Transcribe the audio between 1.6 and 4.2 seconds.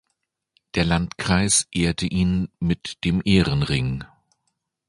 ehrte ihn mit dem Ehrenring.